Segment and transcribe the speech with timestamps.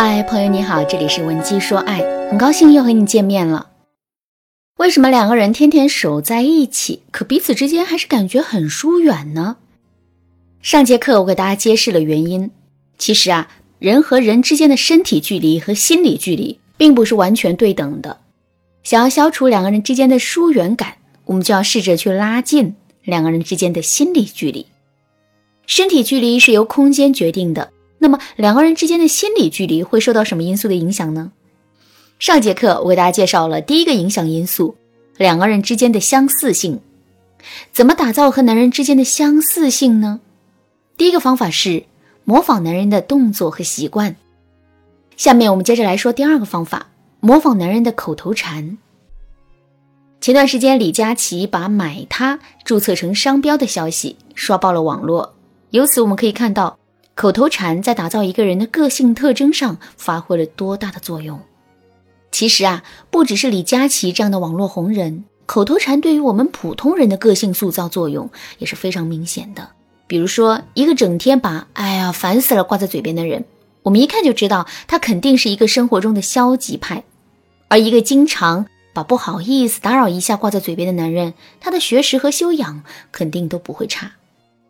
[0.00, 1.98] 嗨，朋友你好，这里是文姬说爱，
[2.30, 3.70] 很高兴又和你见面了。
[4.76, 9.56] 为什么两个人天天守在一起，可彼此之间还是感觉很疏远呢？
[10.62, 12.48] 上节课我给大家揭示了原因。
[12.96, 13.50] 其实啊，
[13.80, 18.20] 人和人之间的身体距离和心理距离并不是完全对等的。
[18.84, 20.94] 想要消除两个人之间的疏远感，
[21.24, 24.64] 我们就要试着去拉近两个人之间的心理距离。
[25.66, 27.72] 身体距离是由空间决定的。
[27.98, 31.32] 那么两个人之间的心理距离会受到什么因素的影响呢？
[32.18, 34.76] 上节课我给大家介绍了第一个影响因素，
[35.16, 36.80] 两个人之间的相似性。
[37.72, 40.20] 怎么打造和男人之间的相似性呢？
[40.96, 41.84] 第一个方法是
[42.24, 44.16] 模仿男人的动作和习惯。
[45.16, 46.88] 下面我们接着来说第二个方法，
[47.20, 48.78] 模仿男人的口头禅。
[50.20, 55.34] 前段时间李佳琦把买它注册成商标的消息刷爆了网络，
[55.70, 56.76] 由此我们可以看到。
[57.18, 61.40] 口头禅在打造一个人的个性特征上发挥了多大的作用？
[62.30, 69.70] 其实啊，不只是李佳琦这样的网络红人，口头禅对于我们普通人的个性塑造作用也是非常明显的。
[70.06, 73.44] 比如说，一个整天把“哎呀，烦死了”挂在嘴边的人，
[73.82, 77.02] 我们一看就知道他肯定是一个生活中的消极派；
[77.66, 84.12] 而一个经常把“不好意思，打扰一下”挂在嘴边的男人，他的学识和修养肯定都不会差。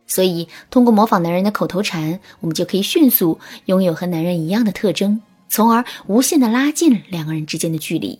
[0.09, 8.19] 所以，通过模仿男人的口头禅，我们就可以迅速拥有和男人一样的特征，从而无限的拉近两个人之间的距离。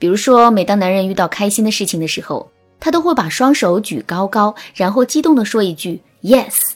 [0.00, 6.72] 比如说，每当男人遇到开心的事情的时候，他都会把双手举高高，然后激动地说一句 “yes”。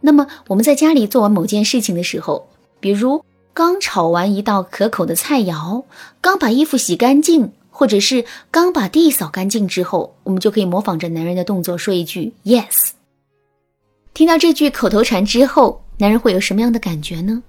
[0.00, 2.48] 那么，我们在家里做完某件事情的时候，
[2.80, 5.84] 比如刚炒完一道可口的菜肴，
[6.22, 12.92] 刚把衣服洗干净，或者是刚把地扫干净之后，我们就可以模仿着男人的动作说一句 “yes”。
[14.12, 17.42] 听到这句口头禅之后，男人会有什么样的感觉呢？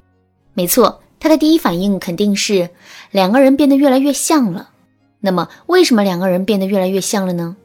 [0.54, 2.70] 没错，他的第一反应肯定是
[3.12, 4.70] 两个人变得越来越像了。
[5.20, 7.56] 那么，为什么两个人变得越来越像了呢？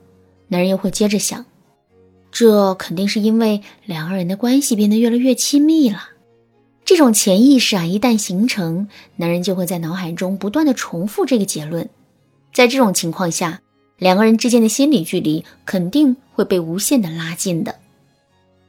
[0.48, 1.44] 男人又会接着想，
[2.30, 6.10] 这肯定是因为两个人的关系变得越来越亲密了。
[6.84, 11.88] 这种潜意识啊，一旦形成，男人就会在脑海中不断的重复这个结论。
[12.52, 13.60] 在这种情况下，
[13.98, 17.74] 两个人之间的心理距离肯定会被无限的拉近的。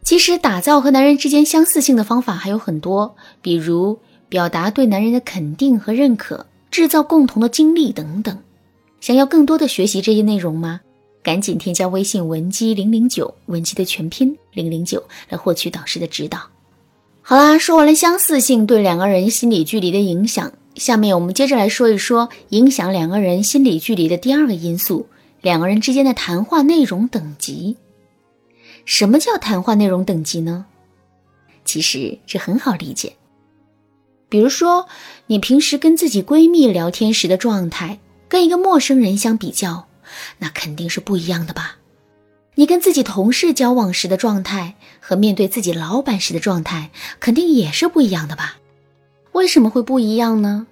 [0.08, 8.38] 其实，打造和男人之间相似性的方法还有很多，比如表达对男人的肯定和认可，制造共同的经历等等。
[9.02, 10.80] 想要更多的学习这些内容吗？
[11.22, 16.40] 赶紧添加微信文姬零零九，文姬的全拼零零九，来获取导师的指导。
[17.22, 25.06] 好啦，说完了相似性对两个人心理距离的影响，下面我们接着来说一说影响两个人心理距离的第二个因素：
[25.42, 27.76] 两个人之间的谈话内容等级。
[28.88, 30.66] 什么叫谈话内容等级呢？
[31.66, 33.18] 其实这很好理解。
[34.30, 34.88] 比如说，
[35.26, 38.00] 你平时跟自己闺蜜聊天时的状态，
[38.30, 39.90] 跟一个陌生人相比较，
[40.38, 41.76] 那肯定是不一样的吧？
[42.56, 48.56] 你跟自己同事交往时的状态，和面对自己老板时的状态，肯定也是不一样的吧？
[49.34, 50.66] 为什么会不一样呢？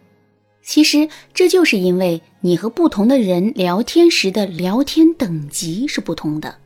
[0.63, 6.59] 其实这就是因为你和不同的人聊天时的聊天等级是不同的。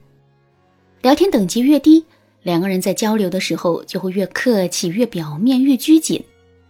[1.01, 2.03] 聊天等级越低，
[2.43, 6.21] 两个人在交流的时候就会越客气、越表面、越拘谨。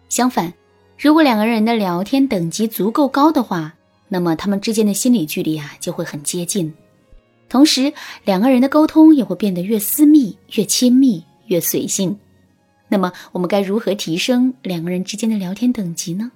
[0.08, 0.54] 相反，
[0.98, 3.74] 如果两个人的聊天等级足够高的话，
[4.08, 6.72] 那么他们之间的心理距离啊就会很接近，
[7.48, 7.92] 同时
[8.24, 12.18] 两个人的沟通也会变得越私密、越亲密、越随性。
[12.88, 16.32] 那么我们该如何提升两个人之间的聊天等级呢？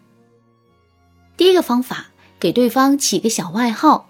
[1.37, 2.07] 第一个方法，
[2.39, 4.09] 给对方起个小外号。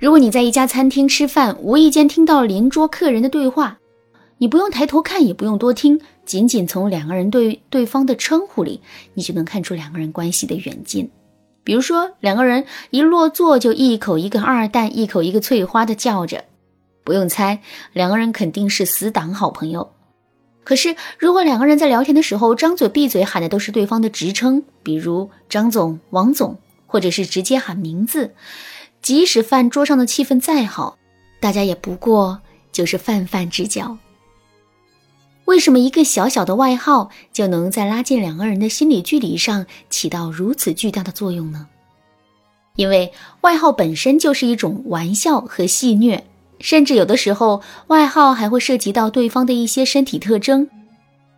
[0.00, 3.78] 如果你在一家餐厅吃饭，无意间听到邻桌客人的对话，
[4.38, 8.80] 你不用抬头看，也不用多听，仅仅从两个人对对方的称呼里，
[9.12, 11.10] 你就能看出两个人关系的远近。
[11.62, 16.44] 比如说，两个人一落座就一口一个二蛋，一口一个翠花的叫着，
[17.04, 17.60] 不用猜，
[17.92, 19.92] 两个人肯定是死党好朋友。
[20.64, 26.56] 可是，如果两个人在聊天的时候张嘴闭嘴喊的都是对方的职称，比如张总、王总，
[26.86, 28.32] 或者是直接喊名字。
[29.02, 30.96] 即使饭桌上的气氛再好，
[31.40, 33.96] 大家也不过就是泛泛之交。
[35.46, 41.66] 为什么一个小小的外号就能在拉近两个人的心理距离上起到如此巨大的作用呢？
[42.76, 46.20] 因为外号本身就是一种玩笑和戏谑，
[46.60, 50.68] 甚至有的时候外号还会涉及到对方的一些身体特征、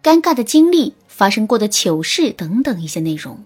[0.02, 3.42] 尴尬的经历、发生过的糗事等等一些内容。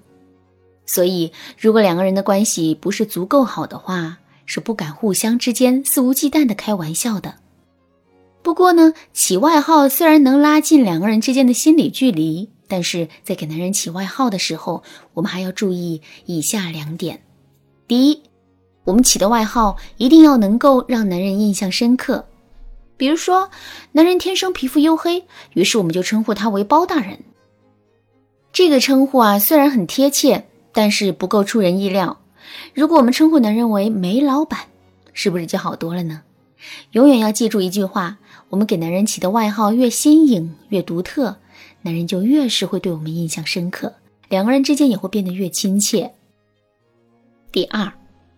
[0.87, 7.35] 所以，如果两个人的关系不是足够好的话，是不敢互相之间肆无忌惮的开玩笑的。
[8.43, 14.85] 不过呢，起外号虽然能拉近两个人之间的心理距离，但是在给男人起外号的时候，
[15.15, 17.21] 我们还要注意以下两点：
[17.89, 18.23] 第一，
[18.85, 22.25] 我们起的外号一定要能够让男人印象深刻。
[22.97, 23.51] 比如说，
[23.91, 25.25] 男人天生皮肤黝黑，
[25.55, 27.19] 于是我们就称呼他为包大人。
[28.53, 30.47] 这个称呼啊，虽然很贴切，
[30.77, 32.21] 但是不够出人意料。
[32.75, 34.61] 如果我们称呼男人为煤老板，
[35.15, 36.21] 是不是就好多了呢？
[36.91, 38.19] 永远要记住一句话：
[38.51, 41.39] 我们给男人起的外号越新颖、越独特，
[41.81, 43.95] 男人就越是会对我们印象深刻，
[44.29, 46.13] 两个人之间也会变得越亲切。
[47.51, 47.91] 第二，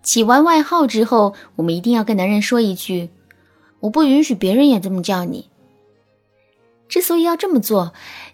[0.04, 3.10] 起完外号之后，我们一定要跟男人说一句。
[3.80, 5.48] 我不允许别人也这么叫你。
[6.88, 7.92] 之所以要这么做，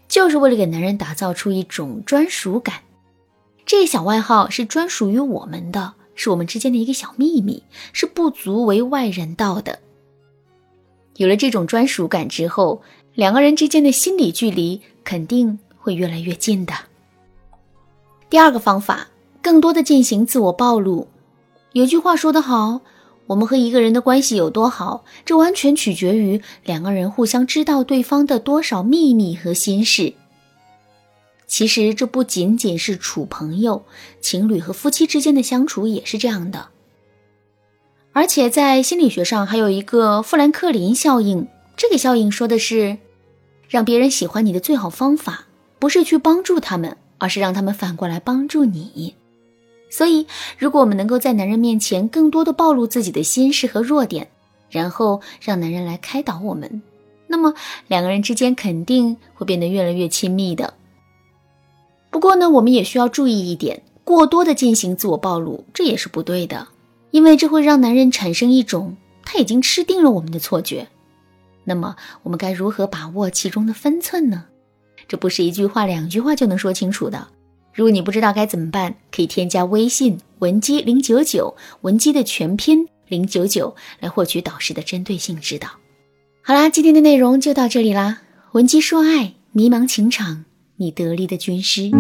[0.08, 2.80] 就是为了给男人打造出一种专属感。
[3.66, 7.62] 这小外号是专属于我们的，是我们之间的一个小秘密，
[7.92, 9.78] 是不足为外人道的。
[11.16, 12.82] 有了这种专属感之后，
[13.14, 16.74] 两个人之间的心理距离肯定会越来越近的。
[18.28, 19.08] 第二个方法，
[19.40, 21.08] 更多的进行自我暴露。
[21.72, 22.80] 有句话说得好。
[23.26, 30.12] 我们和一个人的关系有多好，这完全取决于两个人互相知道对方的多少秘密和心事。
[31.54, 33.84] 其实这不仅仅是处朋友、
[34.20, 36.66] 情侣和夫妻之间的相处也是这样的。
[38.12, 41.46] 而且在心理学上还有一个富兰克林效应，
[41.76, 42.98] 这个效应说的是，
[43.68, 45.46] 让别人喜欢你的最好方法，
[45.78, 49.14] 不是去帮助他们，而是让他们反过来帮助你。
[49.88, 50.26] 所以，
[50.58, 54.28] 如果我们能够在男人面前更多的暴露自己的心事和弱点，
[54.70, 56.82] 然后让男人来开导我们，
[57.28, 57.54] 那么
[57.86, 60.74] 两个人之间肯定会变得越来越亲密的。
[62.14, 66.68] 不过呢，我们也需要注意一点，过多的进行自我暴露，这也是不对的，
[67.10, 70.86] 因为这会让男人产生一种他已经吃定了我们的错觉。
[71.64, 74.44] 那么，我们该如何把握其中的分寸呢？
[75.08, 77.26] 这不是一句话、两句话就能说清楚的。
[77.72, 85.68] 如果你不知道该怎么办，可以添加微信文姬零九九，文姬的全拼零九九，来获取导师的针对性指导。
[86.42, 88.20] 好啦，今天的内容就到这里啦。
[88.52, 90.44] 文姬说爱，迷茫情场，
[90.84, 91.90] 你得力的军师。